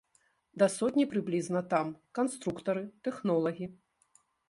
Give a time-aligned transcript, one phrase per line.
[0.63, 3.73] Да сотні прыблізна там, канструктары, тэхнолагі.